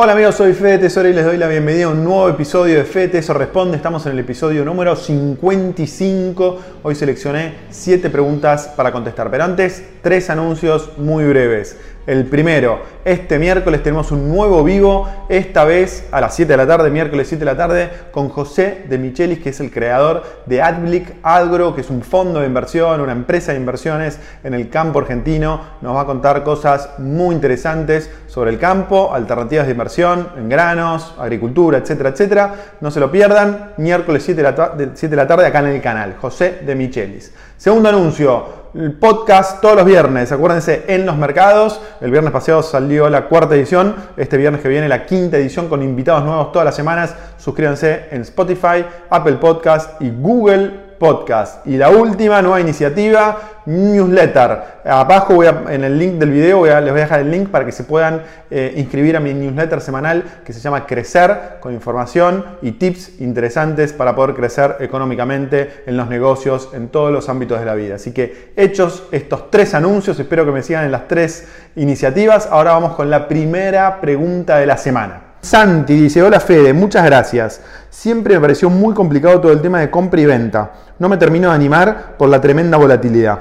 [0.00, 2.84] Hola amigos, soy Fede Tesoro y les doy la bienvenida a un nuevo episodio de
[2.84, 3.76] Fede Tesoro Responde.
[3.76, 6.58] Estamos en el episodio número 55.
[6.82, 11.76] Hoy seleccioné 7 preguntas para contestar, pero antes, tres anuncios muy breves.
[12.08, 16.66] El primero, este miércoles tenemos un nuevo vivo, esta vez a las 7 de la
[16.66, 20.62] tarde, miércoles 7 de la tarde, con José de Michelis, que es el creador de
[20.62, 25.00] Adblick Agro, que es un fondo de inversión, una empresa de inversiones en el campo
[25.00, 25.60] argentino.
[25.82, 31.14] Nos va a contar cosas muy interesantes sobre el campo, alternativas de inversión en granos,
[31.18, 32.54] agricultura, etcétera, etcétera.
[32.80, 35.82] No se lo pierdan, miércoles 7 de la, 7 de la tarde acá en el
[35.82, 37.34] canal, José de Michelis.
[37.58, 41.80] Segundo anuncio, el podcast todos los viernes, acuérdense, en los mercados.
[42.00, 45.82] El viernes pasado salió la cuarta edición, este viernes que viene la quinta edición con
[45.82, 47.14] invitados nuevos todas las semanas.
[47.36, 51.66] Suscríbanse en Spotify, Apple Podcast y Google Podcast.
[51.66, 54.78] Y la última nueva iniciativa, newsletter.
[54.84, 57.72] Abajo voy en el link del video les voy a dejar el link para que
[57.72, 62.72] se puedan eh, inscribir a mi newsletter semanal que se llama Crecer, con información y
[62.72, 67.74] tips interesantes para poder crecer económicamente en los negocios, en todos los ámbitos de la
[67.74, 67.96] vida.
[67.96, 72.48] Así que hechos estos tres anuncios, espero que me sigan en las tres iniciativas.
[72.50, 75.27] Ahora vamos con la primera pregunta de la semana.
[75.40, 77.60] Santi dice, hola Fede, muchas gracias.
[77.90, 80.72] Siempre me pareció muy complicado todo el tema de compra y venta.
[80.98, 83.38] No me termino de animar por la tremenda volatilidad.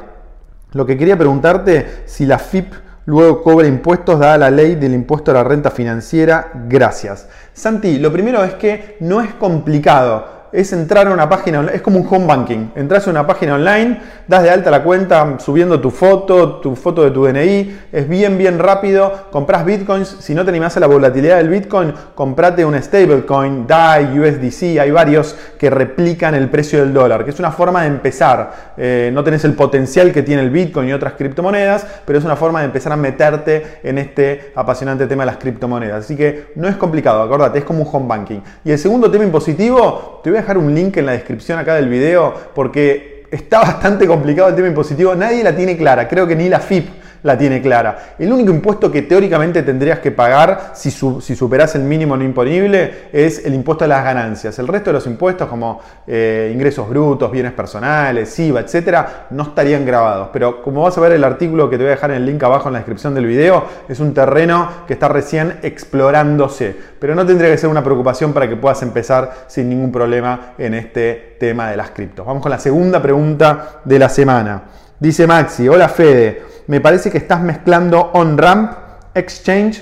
[0.73, 2.73] Lo que quería preguntarte, si la FIP
[3.05, 7.27] luego cobra impuestos dada la ley del impuesto a la renta financiera, gracias.
[7.53, 11.81] Santi, lo primero es que no es complicado es entrar a una página online, es
[11.81, 12.69] como un home banking.
[12.75, 17.03] Entras a una página online, das de alta la cuenta subiendo tu foto, tu foto
[17.03, 19.27] de tu DNI, es bien, bien rápido.
[19.31, 24.19] Compras bitcoins, si no te animás a la volatilidad del bitcoin, comprate un stablecoin, DAI,
[24.19, 28.73] USDC, hay varios que replican el precio del dólar, que es una forma de empezar.
[28.77, 32.35] Eh, no tenés el potencial que tiene el bitcoin y otras criptomonedas, pero es una
[32.35, 36.05] forma de empezar a meterte en este apasionante tema de las criptomonedas.
[36.05, 38.39] Así que no es complicado, acordate, es como un home banking.
[38.63, 42.33] Y el segundo tema impositivo, te dejar un link en la descripción acá del video
[42.55, 45.15] porque está bastante complicado el tema impositivo.
[45.15, 46.87] Nadie la tiene clara, creo que ni la FIP
[47.23, 48.15] la tiene clara.
[48.19, 53.45] El único impuesto que teóricamente tendrías que pagar si, superas el mínimo no imponible es
[53.45, 54.57] el impuesto a las ganancias.
[54.59, 59.85] El resto de los impuestos como eh, ingresos brutos, bienes personales, IVA, etcétera, no estarían
[59.85, 60.29] grabados.
[60.31, 62.43] Pero como vas a ver el artículo que te voy a dejar en el link
[62.43, 66.75] abajo en la descripción del video, es un terreno que está recién explorándose.
[66.99, 70.73] Pero no tendría que ser una preocupación para que puedas empezar sin ningún problema en
[70.73, 72.25] este tema de las criptos.
[72.25, 74.63] Vamos con la segunda pregunta de la semana.
[74.99, 78.73] Dice Maxi, hola Fede, me parece que estás mezclando on-ramp,
[79.13, 79.81] exchange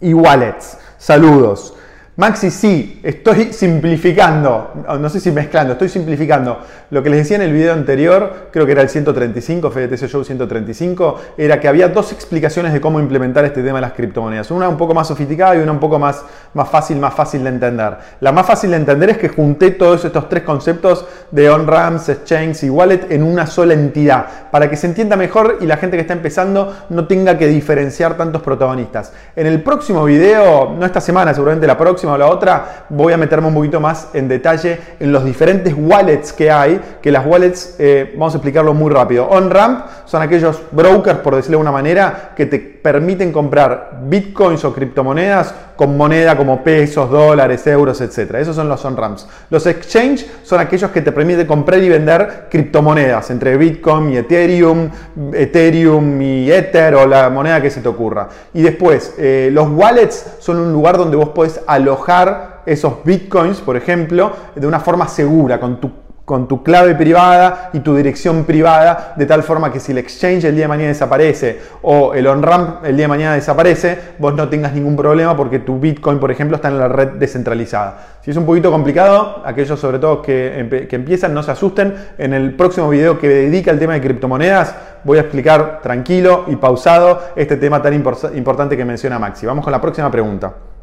[0.00, 0.78] y wallets.
[0.98, 1.74] Saludos.
[2.16, 4.70] Maxi, sí, estoy simplificando,
[5.00, 6.60] no sé si mezclando, estoy simplificando.
[6.90, 10.22] Lo que les decía en el video anterior, creo que era el 135, FDTC Show
[10.22, 14.52] 135, era que había dos explicaciones de cómo implementar este tema de las criptomonedas.
[14.52, 17.48] Una un poco más sofisticada y una un poco más, más fácil, más fácil de
[17.48, 17.96] entender.
[18.20, 22.62] La más fácil de entender es que junté todos estos tres conceptos de on-ramps, exchange
[22.62, 26.02] y wallet en una sola entidad, para que se entienda mejor y la gente que
[26.02, 29.12] está empezando no tenga que diferenciar tantos protagonistas.
[29.34, 33.16] En el próximo video, no esta semana, seguramente la próxima, o la otra, voy a
[33.16, 37.76] meterme un poquito más en detalle en los diferentes wallets que hay, que las wallets,
[37.78, 39.26] eh, vamos a explicarlo muy rápido.
[39.28, 44.74] On-ramp son aquellos brokers, por decirlo de una manera, que te permiten comprar bitcoins o
[44.74, 48.34] criptomonedas con moneda como pesos, dólares, euros, etc.
[48.34, 49.26] Esos son los on-ramps.
[49.50, 54.90] Los exchange son aquellos que te permiten comprar y vender criptomonedas entre bitcoin y ethereum,
[55.32, 58.28] ethereum y ether o la moneda que se te ocurra.
[58.52, 63.76] Y después, eh, los wallets son un lugar donde vos podés alojar esos bitcoins, por
[63.76, 65.90] ejemplo, de una forma segura, con tu
[66.24, 70.44] con tu clave privada y tu dirección privada, de tal forma que si el exchange
[70.44, 74.48] el día de mañana desaparece o el on-ramp el día de mañana desaparece, vos no
[74.48, 78.18] tengas ningún problema porque tu Bitcoin, por ejemplo, está en la red descentralizada.
[78.22, 81.94] Si es un poquito complicado, aquellos sobre todo que, que empiezan, no se asusten.
[82.16, 84.74] En el próximo video que dedica al tema de criptomonedas,
[85.04, 89.44] voy a explicar tranquilo y pausado este tema tan importante que menciona Maxi.
[89.44, 90.73] Vamos con la próxima pregunta.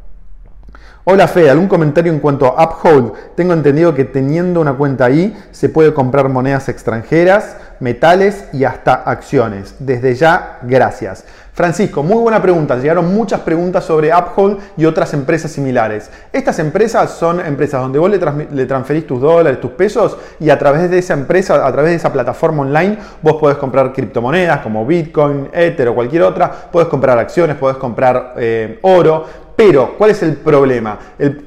[1.04, 3.34] Hola Fe, ¿algún comentario en cuanto a Uphold?
[3.34, 8.94] Tengo entendido que teniendo una cuenta ahí se puede comprar monedas extranjeras, metales y hasta
[8.94, 9.74] acciones.
[9.80, 11.24] Desde ya, gracias.
[11.54, 12.76] Francisco, muy buena pregunta.
[12.76, 16.10] Llegaron muchas preguntas sobre Uphold y otras empresas similares.
[16.32, 20.90] Estas empresas son empresas donde vos le, transferís tus dólares, tus pesos y a través
[20.90, 25.50] de esa empresa, a través de esa plataforma online, vos podés comprar criptomonedas como Bitcoin,
[25.52, 26.50] Ether o cualquier otra.
[26.50, 29.26] Podés comprar acciones, podés comprar eh, oro.
[29.54, 30.98] Pero, ¿cuál es el problema?
[31.18, 31.42] El,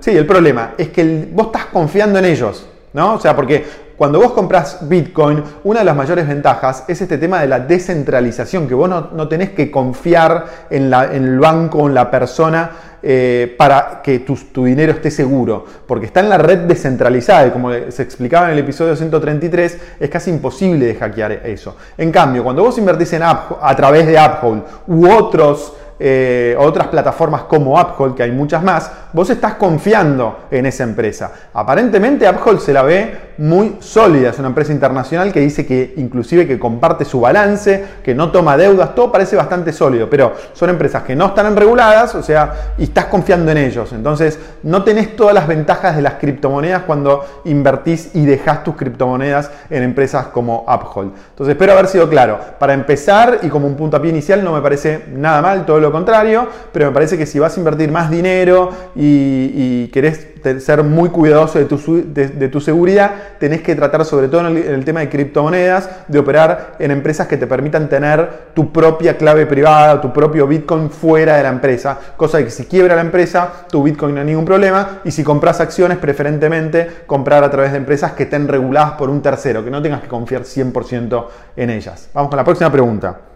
[0.00, 2.68] sí, el problema es que vos estás confiando en ellos.
[2.92, 3.14] ¿No?
[3.14, 3.64] O sea, porque
[3.96, 8.66] cuando vos compras Bitcoin, una de las mayores ventajas es este tema de la descentralización,
[8.66, 12.70] que vos no, tenés que confiar en, la, en el banco, en la persona
[13.02, 17.50] eh, para que tu, tu, dinero esté seguro, porque está en la red descentralizada y
[17.50, 21.76] como se explicaba en el episodio 133, es casi imposible de hackear eso.
[21.98, 27.42] En cambio, cuando vos invertís en a través de Uphold u otros eh, otras plataformas
[27.42, 31.30] como Uphold, que hay muchas más, vos estás confiando en esa empresa.
[31.54, 36.44] Aparentemente Uphold se la ve muy sólida, es una empresa internacional que dice que inclusive
[36.44, 41.04] que comparte su balance, que no toma deudas, todo parece bastante sólido, pero son empresas
[41.04, 43.92] que no están reguladas, o sea, y estás confiando en ellos.
[43.92, 49.52] Entonces, no tenés todas las ventajas de las criptomonedas cuando invertís y dejás tus criptomonedas
[49.70, 51.12] en empresas como Uphold.
[51.30, 52.40] Entonces, espero haber sido claro.
[52.58, 56.86] Para empezar y como un pie inicial no me parece nada mal, todo contrario, pero
[56.86, 60.28] me parece que si vas a invertir más dinero y, querés
[60.58, 61.78] ser muy cuidadoso de tu,
[62.12, 66.76] de, tu, seguridad, tenés que tratar, sobre todo en el, tema de criptomonedas, de operar
[66.78, 71.44] en empresas que te permitan tener tu propia clave privada, tu propio Bitcoin fuera de
[71.44, 75.12] la empresa, cosa que si quiebra la empresa, tu Bitcoin no hay ningún problema, y
[75.12, 79.64] si compras acciones, preferentemente comprar a través de empresas que estén reguladas por un tercero,
[79.64, 82.08] que no tengas que confiar 100% en ellas.
[82.14, 83.31] Vamos con la próxima pregunta.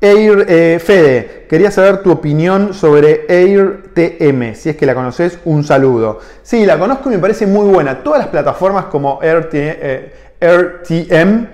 [0.00, 4.54] Air, eh, Fede, quería saber tu opinión sobre AirTM.
[4.54, 6.20] Si es que la conoces, un saludo.
[6.44, 8.04] Sí, la conozco y me parece muy buena.
[8.04, 11.48] Todas las plataformas como AirTM,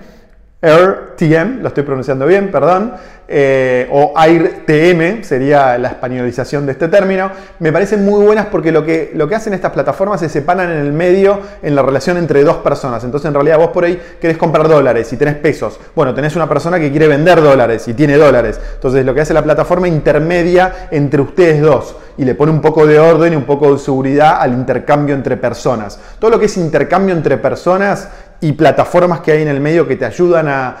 [0.65, 2.93] AirTM, lo estoy pronunciando bien, perdón,
[3.27, 8.85] eh, o AirTM, sería la españolización de este término, me parecen muy buenas porque lo
[8.85, 12.43] que, lo que hacen estas plataformas se separan en el medio en la relación entre
[12.43, 13.03] dos personas.
[13.03, 15.79] Entonces, en realidad, vos por ahí querés comprar dólares y tenés pesos.
[15.95, 18.59] Bueno, tenés una persona que quiere vender dólares y tiene dólares.
[18.75, 22.85] Entonces, lo que hace la plataforma intermedia entre ustedes dos y le pone un poco
[22.85, 25.99] de orden y un poco de seguridad al intercambio entre personas.
[26.19, 28.09] Todo lo que es intercambio entre personas
[28.41, 30.75] y plataformas que hay en el medio que te ayudan a,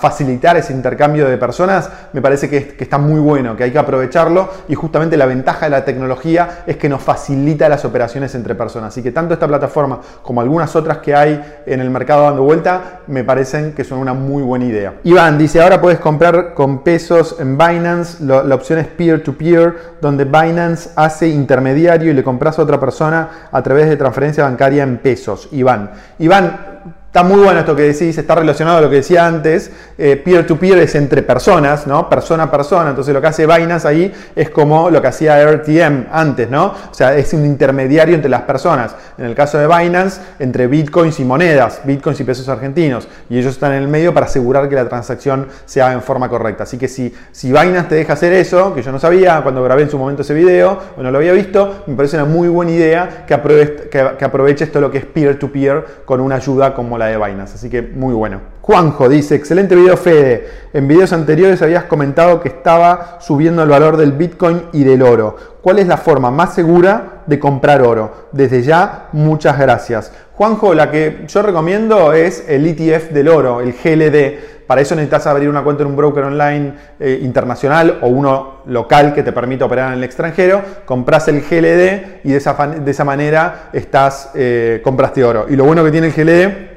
[0.00, 4.48] facilitar ese intercambio de personas, me parece que, está muy bueno, que hay que aprovecharlo
[4.68, 8.88] y justamente la ventaja de la tecnología es que nos facilita las operaciones entre personas.
[8.92, 13.00] Así que tanto esta plataforma como algunas otras que hay en el mercado dando vuelta,
[13.08, 14.94] me parecen que son una muy buena idea.
[15.02, 20.90] Iván dice, ahora puedes comprar con pesos en Binance, la opción es peer-to-peer, donde Binance
[20.94, 25.48] hace intermediario y le compras a otra persona a través de transferencia bancaria en pesos.
[25.52, 26.73] Iván, Iván,
[27.14, 29.70] Está muy bueno esto que decís, está relacionado a lo que decía antes.
[29.96, 32.10] Eh, peer-to-peer es entre personas, ¿no?
[32.10, 32.90] Persona a persona.
[32.90, 36.74] Entonces lo que hace Binance ahí es como lo que hacía RTM antes, ¿no?
[36.90, 38.96] O sea, es un intermediario entre las personas.
[39.16, 43.06] En el caso de Binance, entre bitcoins y monedas, bitcoins y pesos argentinos.
[43.30, 46.28] Y ellos están en el medio para asegurar que la transacción se haga en forma
[46.28, 46.64] correcta.
[46.64, 49.82] Así que si, si Binance te deja hacer eso, que yo no sabía cuando grabé
[49.82, 52.72] en su momento ese video o no lo había visto, me parece una muy buena
[52.72, 57.16] idea que aproveche, que, lo que es peer-to-peer -peer con una ayuda como la de
[57.16, 58.54] vainas, así que muy bueno.
[58.60, 63.98] Juanjo dice, excelente video Fede, en videos anteriores habías comentado que estaba subiendo el valor
[63.98, 65.36] del Bitcoin y del oro.
[65.60, 68.28] ¿Cuál es la forma más segura de comprar oro?
[68.32, 70.12] Desde ya, muchas gracias.
[70.32, 74.66] Juanjo, la que yo recomiendo es el ETF del oro, el GLD.
[74.66, 79.12] Para eso necesitas abrir una cuenta en un broker online eh, internacional o uno local
[79.14, 80.62] que te permita operar en el extranjero.
[80.86, 85.46] Compras el GLD y de esa, de esa manera estás, eh, compraste oro.
[85.50, 86.73] Y lo bueno que tiene el GLD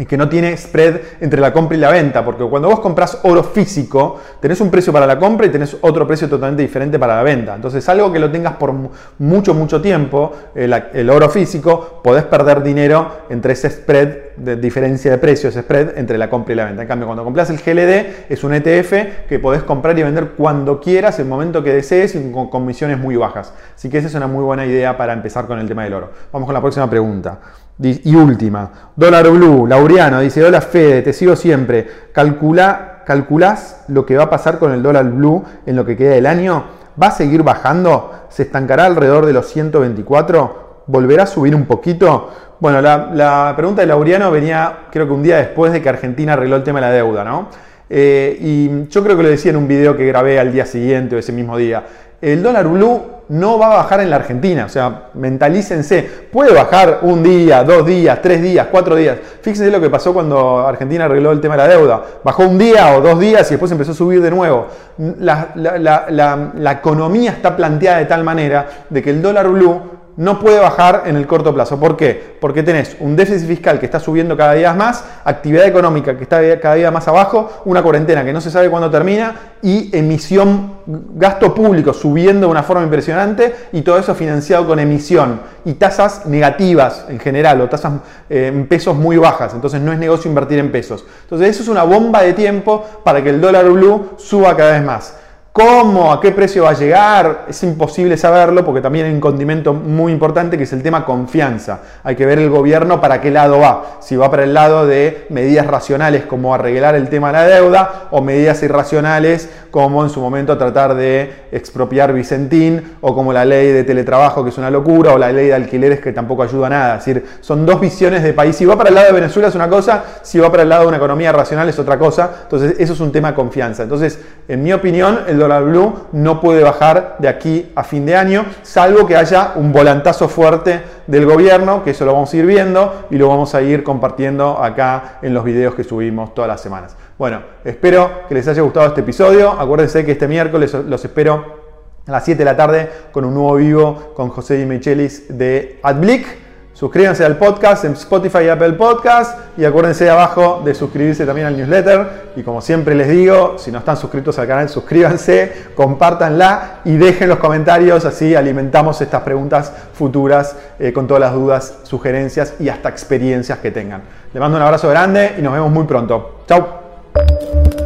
[0.00, 3.18] y que no tiene spread entre la compra y la venta, porque cuando vos compras
[3.22, 7.16] oro físico, tenés un precio para la compra y tenés otro precio totalmente diferente para
[7.16, 7.54] la venta.
[7.54, 8.72] Entonces, algo que lo tengas por
[9.18, 15.18] mucho, mucho tiempo, el, oro físico, podés perder dinero entre ese spread de diferencia de
[15.18, 16.80] precio, ese spread entre la compra y la venta.
[16.80, 20.80] En cambio, cuando compras el GLD, es un ETF que podés comprar y vender cuando
[20.80, 23.52] quieras, el momento que desees y con comisiones muy bajas.
[23.76, 26.10] Así que esa es una muy buena idea para empezar con el tema del oro.
[26.32, 27.38] Vamos con la próxima pregunta.
[27.82, 31.88] Y última, dólar blue, Laureano, dice, hola Fede, te sigo siempre.
[32.12, 36.10] Calcula, ¿Calculás lo que va a pasar con el dólar blue en lo que queda
[36.10, 36.64] del año?
[37.02, 38.26] ¿Va a seguir bajando?
[38.28, 40.84] ¿Se estancará alrededor de los 124?
[40.86, 42.30] ¿Volverá a subir un poquito?
[42.60, 46.54] Bueno, la, pregunta de Laureano venía creo que un día después de que Argentina arregló
[46.54, 47.48] el tema de la deuda, ¿no?
[47.88, 51.16] Eh, y yo creo que lo decía en un video que grabé al día siguiente
[51.16, 51.82] o ese mismo día.
[52.20, 54.64] El dólar blue no va a bajar en la Argentina.
[54.66, 56.02] O sea, mentalícense.
[56.32, 59.18] Puede bajar un día, dos días, tres días, cuatro días.
[59.40, 62.04] Fíjense lo que pasó cuando Argentina arregló el tema de la deuda.
[62.24, 64.66] Bajó un día o dos días y después empezó a subir de nuevo.
[64.98, 71.04] La, economía está planteada de tal manera de que el dólar blue no puede bajar
[71.06, 71.78] en el corto plazo.
[71.78, 72.36] ¿Por qué?
[72.40, 76.60] Porque tenés un déficit fiscal que está subiendo cada día más, actividad económica que está
[76.60, 81.54] cada día más abajo, una cuarentena que no se sabe cuándo termina y emisión, gasto
[81.54, 87.06] público subiendo de una forma impresionante y todo eso financiado con emisión y tasas negativas
[87.08, 87.92] en general o tasas
[88.28, 89.54] eh, en pesos muy bajas.
[89.54, 91.04] Entonces no es negocio invertir en pesos.
[91.22, 94.82] Entonces eso es una bomba de tiempo para que el dólar blue suba cada vez
[94.82, 95.14] más.
[95.60, 96.10] ¿Cómo?
[96.10, 97.44] ¿A qué precio va a llegar?
[97.46, 101.80] Es imposible saberlo porque también hay un condimento muy importante que es el tema confianza.
[102.02, 103.98] Hay que ver el gobierno para qué lado va.
[104.00, 108.08] Si va para el lado de medidas racionales como arreglar el tema de la deuda
[108.10, 113.70] o medidas irracionales como en su momento tratar de expropiar Vicentín o como la ley
[113.70, 116.70] de teletrabajo que es una locura o la ley de alquileres que tampoco ayuda a
[116.70, 116.96] nada.
[116.96, 118.56] Es decir, son dos visiones de país.
[118.56, 120.82] Si va para el lado de Venezuela es una cosa, si va para el lado
[120.82, 122.30] de una economía racional es otra cosa.
[122.44, 123.82] Entonces eso es un tema de confianza.
[123.82, 128.44] Entonces, en mi opinión, el blue no puede bajar de aquí a fin de año,
[128.62, 133.06] salvo que haya un volantazo fuerte del gobierno, que eso lo vamos a ir viendo
[133.10, 136.96] y lo vamos a ir compartiendo acá en los videos que subimos todas las semanas.
[137.18, 139.50] Bueno, espero que les haya gustado este episodio.
[139.50, 141.60] Acuérdense que este miércoles los espero
[142.06, 145.80] a las 7 de la tarde con un nuevo vivo con José Di Michelis de
[145.82, 146.49] AdBlick.
[146.80, 151.54] Suscríbanse al podcast en Spotify y Apple Podcast y acuérdense abajo de suscribirse también al
[151.54, 152.30] newsletter.
[152.36, 157.28] Y como siempre les digo, si no están suscritos al canal, suscríbanse, compártanla y dejen
[157.28, 162.88] los comentarios, así alimentamos estas preguntas futuras eh, con todas las dudas, sugerencias y hasta
[162.88, 164.00] experiencias que tengan.
[164.32, 166.44] Les mando un abrazo grande y nos vemos muy pronto.
[166.48, 167.79] Chao.